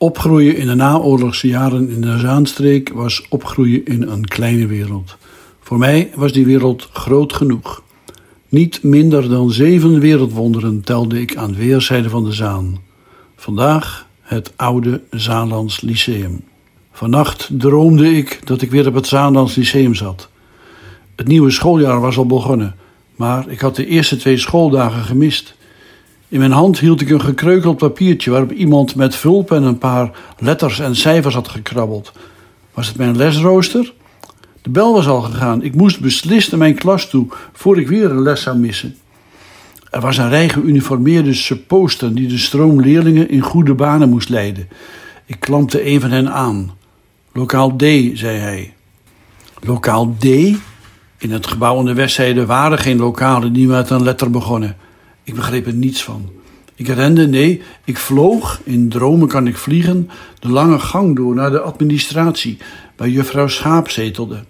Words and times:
Opgroeien 0.00 0.56
in 0.56 0.66
de 0.66 0.74
naoorlogse 0.74 1.46
jaren 1.46 1.90
in 1.90 2.00
de 2.00 2.18
Zaanstreek 2.18 2.88
was 2.88 3.26
opgroeien 3.28 3.84
in 3.84 4.02
een 4.02 4.24
kleine 4.24 4.66
wereld. 4.66 5.16
Voor 5.60 5.78
mij 5.78 6.10
was 6.14 6.32
die 6.32 6.44
wereld 6.44 6.88
groot 6.92 7.32
genoeg. 7.32 7.82
Niet 8.48 8.82
minder 8.82 9.28
dan 9.28 9.50
zeven 9.50 10.00
wereldwonderen 10.00 10.80
telde 10.80 11.20
ik 11.20 11.36
aan 11.36 11.54
weerszijden 11.54 12.10
van 12.10 12.24
de 12.24 12.32
Zaan. 12.32 12.78
Vandaag 13.36 14.06
het 14.20 14.52
oude 14.56 15.02
Zaanlands 15.10 15.80
Lyceum. 15.80 16.44
Vannacht 16.92 17.48
droomde 17.52 18.16
ik 18.16 18.40
dat 18.44 18.62
ik 18.62 18.70
weer 18.70 18.86
op 18.86 18.94
het 18.94 19.06
Zaanlands 19.06 19.54
Lyceum 19.54 19.94
zat. 19.94 20.28
Het 21.16 21.26
nieuwe 21.26 21.50
schooljaar 21.50 22.00
was 22.00 22.16
al 22.16 22.26
begonnen, 22.26 22.74
maar 23.16 23.48
ik 23.48 23.60
had 23.60 23.76
de 23.76 23.86
eerste 23.86 24.16
twee 24.16 24.36
schooldagen 24.36 25.02
gemist. 25.02 25.54
In 26.30 26.38
mijn 26.38 26.52
hand 26.52 26.78
hield 26.78 27.00
ik 27.00 27.10
een 27.10 27.20
gekreukeld 27.20 27.76
papiertje 27.76 28.30
waarop 28.30 28.52
iemand 28.52 28.94
met 28.94 29.14
vulpen 29.14 29.56
en 29.56 29.62
een 29.62 29.78
paar 29.78 30.10
letters 30.38 30.78
en 30.78 30.96
cijfers 30.96 31.34
had 31.34 31.48
gekrabbeld. 31.48 32.12
Was 32.74 32.86
het 32.86 32.96
mijn 32.96 33.16
lesrooster? 33.16 33.92
De 34.62 34.70
bel 34.70 34.92
was 34.92 35.06
al 35.06 35.20
gegaan. 35.20 35.62
Ik 35.62 35.74
moest 35.74 36.00
beslist 36.00 36.50
naar 36.50 36.58
mijn 36.58 36.74
klas 36.74 37.08
toe 37.08 37.26
voor 37.52 37.78
ik 37.78 37.88
weer 37.88 38.10
een 38.10 38.22
les 38.22 38.42
zou 38.42 38.58
missen. 38.58 38.96
Er 39.90 40.00
was 40.00 40.16
een 40.16 40.28
rij 40.28 40.48
geuniformeerde 40.48 41.34
supposten 41.34 42.14
die 42.14 42.28
de 42.28 42.38
stroom 42.38 42.80
leerlingen 42.80 43.30
in 43.30 43.40
goede 43.40 43.74
banen 43.74 44.08
moest 44.08 44.28
leiden. 44.28 44.68
Ik 45.26 45.40
klampte 45.40 45.86
een 45.86 46.00
van 46.00 46.10
hen 46.10 46.32
aan. 46.32 46.70
Lokaal 47.32 47.76
D, 47.76 47.82
zei 48.14 48.38
hij. 48.38 48.74
Lokaal 49.60 50.16
D? 50.18 50.24
In 51.18 51.30
het 51.30 51.46
gebouw 51.46 51.78
aan 51.78 51.84
de 51.84 51.94
westzijde 51.94 52.46
waren 52.46 52.78
geen 52.78 52.98
lokalen 52.98 53.52
die 53.52 53.66
met 53.66 53.90
een 53.90 54.02
letter 54.02 54.30
begonnen. 54.30 54.76
Ik 55.24 55.34
begreep 55.34 55.66
er 55.66 55.72
niets 55.72 56.04
van. 56.04 56.30
Ik 56.74 56.88
rende, 56.88 57.28
nee, 57.28 57.62
ik 57.84 57.98
vloog, 57.98 58.60
in 58.64 58.88
dromen 58.88 59.28
kan 59.28 59.46
ik 59.46 59.56
vliegen, 59.56 60.10
de 60.38 60.48
lange 60.48 60.78
gang 60.78 61.16
door 61.16 61.34
naar 61.34 61.50
de 61.50 61.60
administratie, 61.60 62.58
waar 62.96 63.08
juffrouw 63.08 63.48
Schaap 63.48 63.90
zetelde. 63.90 64.44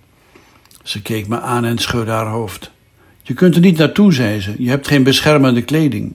Ze 0.83 1.03
keek 1.03 1.29
me 1.29 1.41
aan 1.41 1.65
en 1.65 1.79
schudde 1.79 2.11
haar 2.11 2.27
hoofd. 2.27 2.71
Je 3.23 3.35
kunt 3.35 3.55
er 3.55 3.61
niet 3.61 3.79
naartoe, 3.79 4.13
zei 4.13 4.41
ze, 4.41 4.55
je 4.59 4.69
hebt 4.69 4.89
geen 4.89 5.03
beschermende 5.03 5.63
kleding. 5.63 6.15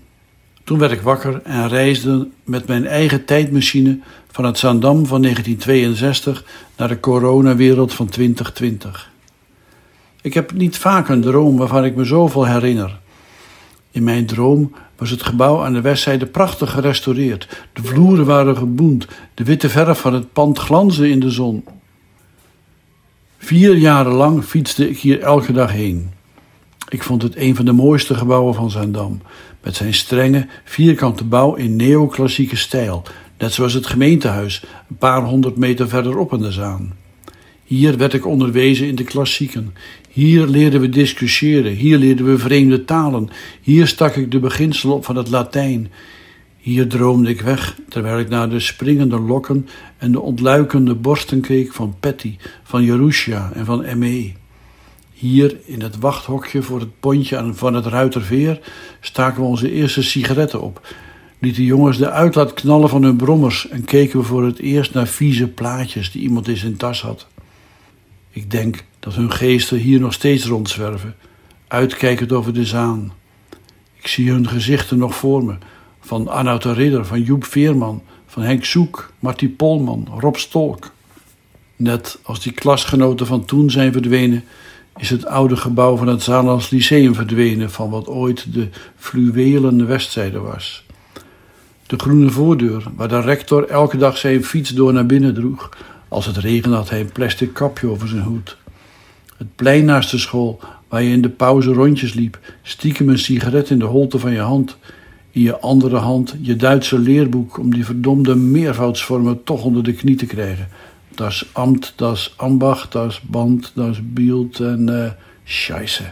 Toen 0.64 0.78
werd 0.78 0.92
ik 0.92 1.02
wakker 1.02 1.42
en 1.44 1.68
reisde 1.68 2.28
met 2.44 2.68
mijn 2.68 2.88
eigen 2.88 3.26
tijdmachine 3.26 4.00
van 4.32 4.46
het 4.46 4.58
Zandam 4.58 5.06
van 5.06 5.22
1962 5.22 6.46
naar 6.78 6.88
de 6.88 7.00
coronawereld 7.00 7.94
van 7.94 8.08
2020. 8.08 9.12
Ik 10.22 10.34
heb 10.34 10.52
niet 10.52 10.78
vaak 10.78 11.10
een 11.10 11.22
droom 11.22 11.58
waarvan 11.58 11.86
ik 11.86 11.96
me 11.96 12.04
zoveel 12.04 12.46
herinner. 12.46 13.00
In 13.96 14.04
mijn 14.04 14.26
droom 14.26 14.72
was 14.98 15.10
het 15.10 15.24
gebouw 15.24 15.64
aan 15.64 15.74
de 15.74 15.82
westzijde 15.82 16.26
prachtig 16.26 16.72
gerestaureerd. 16.72 17.66
De 17.74 17.84
vloeren 17.84 18.26
waren 18.26 18.58
geboend, 18.58 19.08
de 19.34 19.44
witte 19.44 19.70
verf 19.70 20.00
van 20.00 20.14
het 20.14 20.34
pand 20.34 20.60
glansde 20.60 21.10
in 21.10 21.20
de 21.20 21.30
zon. 21.30 21.66
Vier 23.38 23.76
jaren 23.76 24.12
lang 24.12 24.44
fietste 24.44 24.90
ik 24.90 24.98
hier 24.98 25.22
elke 25.22 25.52
dag 25.52 25.72
heen. 25.72 26.10
Ik 26.90 27.04
vond 27.04 27.22
het 27.22 27.36
een 27.36 27.56
van 27.56 27.66
de 27.66 27.72
mooiste 27.72 28.16
gebouwen 28.16 28.54
van 28.54 28.72
Zaandam, 28.72 29.22
met 29.64 29.76
zijn 29.76 29.94
strenge, 29.94 30.48
vierkante 30.64 31.24
bouw 31.24 31.54
in 31.54 31.76
neoclassieke 31.76 32.56
stijl, 32.56 33.04
net 33.38 33.54
zoals 33.54 33.74
het 33.74 33.88
gemeentehuis, 33.88 34.64
een 34.90 34.98
paar 34.98 35.24
honderd 35.24 35.58
meter 35.58 35.90
verderop 35.90 36.34
in 36.34 36.42
de 36.42 36.52
Zaan. 36.52 36.94
Hier 37.68 37.98
werd 37.98 38.14
ik 38.14 38.26
onderwezen 38.26 38.88
in 38.88 38.96
de 38.96 39.04
klassieken. 39.04 39.74
Hier 40.10 40.48
leerden 40.48 40.82
we 40.82 40.90
discussiëren. 40.90 41.72
Hier 41.72 41.98
leerden 41.98 42.26
we 42.26 42.38
vreemde 42.38 42.86
talen. 42.86 43.30
Hier 43.62 43.88
stak 43.88 44.16
ik 44.16 44.32
de 44.32 44.40
beginselen 44.40 44.96
op 44.96 45.06
van 45.06 45.16
het 45.16 45.30
Latijn. 45.30 45.92
Hier 46.58 46.88
droomde 46.88 47.30
ik 47.30 47.42
weg, 47.42 47.78
terwijl 47.90 48.20
ik 48.20 48.30
naar 48.30 48.50
de 48.50 48.60
springende 48.60 49.20
lokken 49.20 49.68
en 49.98 50.12
de 50.12 50.22
ontluikende 50.22 50.96
borsten 50.96 51.42
keek 51.42 51.74
van 51.74 51.96
Patty, 52.00 52.36
van 52.64 52.84
Jerusha 52.84 53.52
en 53.54 53.66
van 53.66 53.86
M.E. 53.98 54.32
Hier 55.14 55.58
in 55.66 55.82
het 55.82 56.00
wachthokje 56.00 56.62
voor 56.62 56.80
het 56.80 57.00
pontje 57.00 57.52
van 57.54 57.74
het 57.74 57.86
Ruiterveer 57.86 58.60
staken 59.00 59.42
we 59.42 59.48
onze 59.48 59.72
eerste 59.72 60.04
sigaretten 60.04 60.62
op, 60.62 60.88
lieten 61.40 61.64
jongens 61.64 61.98
de 61.98 62.10
uitlaat 62.10 62.54
knallen 62.54 62.90
van 62.90 63.04
hun 63.04 63.16
brommers 63.16 63.68
en 63.70 63.86
keken 63.86 64.20
we 64.20 64.26
voor 64.26 64.46
het 64.46 64.60
eerst 64.60 64.94
naar 64.94 65.08
vieze 65.08 65.48
plaatjes 65.48 66.12
die 66.12 66.22
iemand 66.22 66.48
in 66.48 66.58
zijn 66.58 66.78
tas 66.78 67.02
had. 67.02 67.28
Ik 68.36 68.52
denk 68.52 68.84
dat 69.00 69.14
hun 69.14 69.32
geesten 69.32 69.78
hier 69.78 70.00
nog 70.00 70.14
steeds 70.14 70.46
rondzwerven, 70.46 71.16
uitkijkend 71.68 72.32
over 72.32 72.54
de 72.54 72.66
zaan. 72.66 73.14
Ik 74.00 74.08
zie 74.08 74.32
hun 74.32 74.48
gezichten 74.48 74.98
nog 74.98 75.16
voor 75.16 75.44
me, 75.44 75.56
van 76.00 76.28
Arnoud 76.28 76.62
de 76.62 76.74
Ridder, 76.74 77.06
van 77.06 77.22
Joep 77.22 77.46
Veerman, 77.46 78.04
van 78.26 78.44
Henk 78.44 78.66
Zoek, 78.66 79.12
Marty 79.20 79.50
Polman, 79.50 80.08
Rob 80.20 80.36
Stolk. 80.36 80.92
Net 81.76 82.20
als 82.24 82.40
die 82.40 82.52
klasgenoten 82.52 83.26
van 83.26 83.46
toen 83.46 83.70
zijn 83.72 83.92
verdwenen, 83.92 84.44
is 84.98 85.10
het 85.10 85.26
oude 85.26 85.58
gebouw 85.58 85.96
van 85.96 86.08
het 86.08 86.24
Zaanlands 86.24 86.70
Lyceum 86.70 87.16
verdwenen 87.16 87.72
van 87.72 87.90
wat 87.90 88.08
ooit 88.08 88.54
de 88.54 88.70
fluwelen 88.96 89.88
westzijde 89.88 90.40
was. 90.40 90.86
De 91.88 92.00
groene 92.00 92.30
voordeur, 92.30 92.84
waar 92.96 93.08
de 93.08 93.22
rector 93.22 93.68
elke 93.68 93.98
dag 93.98 94.18
zijn 94.18 94.44
fiets 94.44 94.70
door 94.70 94.94
naar 94.94 95.06
binnen 95.06 95.34
droeg, 95.34 95.70
als 96.16 96.26
het 96.26 96.38
regende 96.38 96.76
had 96.76 96.90
hij 96.90 97.00
een 97.00 97.12
plastic 97.12 97.54
kapje 97.54 97.88
over 97.88 98.08
zijn 98.08 98.22
hoed. 98.22 98.58
Het 99.38 99.56
plein 99.56 99.86
naast 99.86 100.12
de 100.12 100.18
school, 100.18 100.60
waar 100.88 101.02
je 101.02 101.10
in 101.10 101.22
de 101.22 101.30
pauze 101.30 101.74
rondjes 101.74 102.14
liep, 102.14 102.40
stiekem 102.62 103.10
een 103.10 103.20
sigaret 103.20 103.70
in 103.70 103.80
de 103.80 103.86
holte 103.86 104.20
van 104.20 104.32
je 104.32 104.40
hand. 104.40 104.78
In 105.32 105.42
je 105.42 105.60
andere 105.60 105.96
hand 105.96 106.36
je 106.42 106.56
Duitse 106.56 107.00
leerboek 107.00 107.58
om 107.58 107.74
die 107.74 107.86
verdomde 107.86 108.36
meervoudsvormen 108.36 109.44
toch 109.44 109.64
onder 109.64 109.84
de 109.84 109.94
knie 109.94 110.16
te 110.16 110.26
krijgen. 110.26 110.68
Das 111.16 111.46
Amt, 111.52 111.94
das 111.96 112.34
Ambacht, 112.36 112.94
das 112.94 113.22
Band, 113.22 113.72
das 113.76 114.00
Bild 114.02 114.60
en 114.60 114.88
uh, 114.90 115.12
scheisse. 115.44 116.04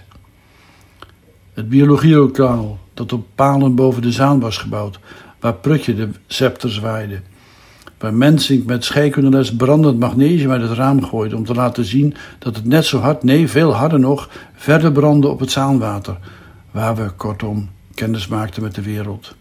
Het 1.53 1.69
biologielokaal, 1.69 2.79
dat 2.93 3.13
op 3.13 3.25
palen 3.35 3.75
boven 3.75 4.01
de 4.01 4.11
zaan 4.11 4.39
was 4.39 4.57
gebouwd, 4.57 4.99
waar 5.39 5.53
Prutje 5.53 5.95
de 5.95 6.09
scepter 6.27 6.71
zwaaide 6.71 7.21
waar 8.03 8.13
Mensink 8.13 8.65
met 8.65 8.83
scheikundeles 8.83 9.55
brandend 9.55 9.99
magnesium 9.99 10.51
uit 10.51 10.61
het 10.61 10.71
raam 10.71 11.03
gooide 11.03 11.35
om 11.35 11.45
te 11.45 11.53
laten 11.53 11.85
zien 11.85 12.15
dat 12.39 12.55
het 12.55 12.65
net 12.65 12.85
zo 12.85 12.99
hard, 12.99 13.23
nee 13.23 13.47
veel 13.47 13.73
harder 13.73 13.99
nog, 13.99 14.29
verder 14.55 14.91
brandde 14.91 15.27
op 15.27 15.39
het 15.39 15.51
zaanwater, 15.51 16.17
waar 16.71 16.95
we 16.95 17.09
kortom 17.17 17.69
kennis 17.93 18.27
maakten 18.27 18.63
met 18.63 18.75
de 18.75 18.81
wereld. 18.81 19.35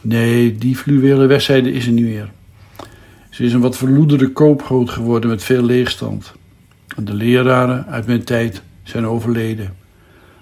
Nee, 0.00 0.58
die 0.58 0.76
fluwele 0.76 1.26
westzijde 1.26 1.72
is 1.72 1.86
er 1.86 1.92
niet 1.92 2.04
meer. 2.04 2.30
Ze 3.30 3.44
is 3.44 3.52
een 3.52 3.60
wat 3.60 3.76
verloederde 3.76 4.32
koopgoot 4.32 4.90
geworden 4.90 5.30
met 5.30 5.44
veel 5.44 5.62
leegstand. 5.62 6.32
En 6.96 7.04
de 7.04 7.14
leraren 7.14 7.86
uit 7.86 8.06
mijn 8.06 8.24
tijd 8.24 8.62
zijn 8.82 9.06
overleden. 9.06 9.74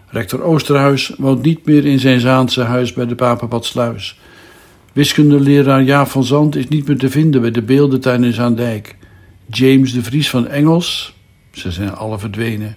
Rector 0.06 0.42
Oosterhuis 0.42 1.14
woont 1.18 1.42
niet 1.42 1.66
meer 1.66 1.86
in 1.86 1.98
zijn 1.98 2.20
Zaanse 2.20 2.62
huis 2.62 2.92
bij 2.92 3.06
de 3.06 3.14
Papenpadsluis. 3.14 4.18
Wiskundeleraar 4.98 5.82
Jaap 5.82 6.08
van 6.08 6.24
Zand 6.24 6.56
is 6.56 6.68
niet 6.68 6.86
meer 6.86 6.98
te 6.98 7.10
vinden 7.10 7.40
bij 7.40 7.50
de 7.50 7.62
beeldentuin 7.62 8.24
in 8.24 8.32
Zaandijk. 8.32 8.96
James 9.46 9.92
de 9.92 10.02
Vries 10.02 10.30
van 10.30 10.46
Engels, 10.46 11.14
ze 11.50 11.70
zijn 11.70 11.94
alle 11.94 12.18
verdwenen. 12.18 12.76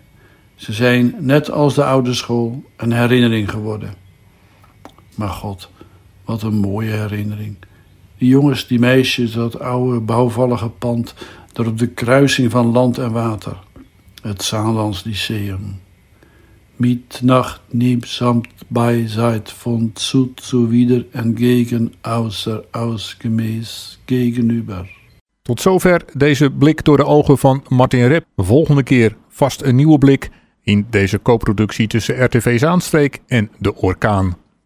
Ze 0.55 0.73
zijn, 0.73 1.15
net 1.19 1.51
als 1.51 1.73
de 1.73 1.83
oude 1.83 2.13
school, 2.13 2.63
een 2.77 2.91
herinnering 2.91 3.49
geworden. 3.49 3.93
Maar 5.15 5.29
God, 5.29 5.69
wat 6.25 6.41
een 6.41 6.57
mooie 6.57 6.91
herinnering. 6.91 7.55
Die 8.17 8.29
jongens, 8.29 8.67
die 8.67 8.79
meisjes, 8.79 9.31
dat 9.31 9.59
oude 9.59 9.99
bouwvallige 9.99 10.69
pand, 10.69 11.13
daar 11.53 11.67
op 11.67 11.77
de 11.77 11.87
kruising 11.87 12.51
van 12.51 12.65
land 12.65 12.97
en 12.97 13.11
water. 13.11 13.57
Het 14.21 14.43
Zaanlands 14.43 15.03
Lyceum 15.03 15.79
mit 16.81 17.21
Nacht 17.21 17.61
samt 18.05 18.47
beiseit 18.69 19.49
von 19.49 19.91
zu 19.95 20.71
wieder 20.71 21.03
entgegen 21.11 21.91
außer 22.01 22.63
ausgemäß 22.71 23.99
gegenüber. 24.05 24.85
Tot 25.41 25.61
zover 25.61 26.01
deze 26.13 26.49
blik 26.49 26.83
door 26.83 26.97
de 26.97 27.05
ogen 27.05 27.37
van 27.37 27.63
Martin 27.67 28.07
Rep. 28.07 28.25
Volgende 28.35 28.83
keer 28.83 29.15
vast 29.29 29.61
een 29.61 29.75
nieuwe 29.75 29.97
blik 29.97 30.29
in 30.63 30.87
deze 30.89 31.21
co-productie 31.21 31.87
tussen 31.87 32.25
RTV 32.25 32.59
Zaanstreek 32.59 33.21
en 33.27 33.49
De 33.57 33.75
Orkaan. 33.75 34.40